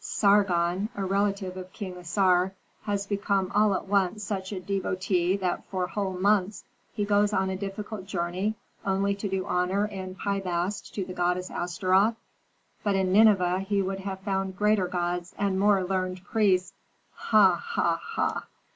[0.03, 2.53] Sargon, a relative of King Assar,
[2.85, 7.51] has become all at once such a devotee that for whole months he goes on
[7.51, 12.15] a difficult journey only to do honor in Pi Bast to the goddess Astaroth.
[12.83, 16.73] But in Nineveh he could have found greater gods and more learned priests.
[17.13, 17.53] Ha!
[17.57, 17.99] ha!
[18.01, 18.47] ha!"